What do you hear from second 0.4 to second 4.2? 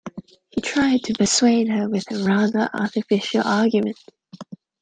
He tried to persuade her with a rather artificial argument